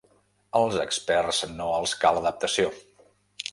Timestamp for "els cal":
1.81-2.21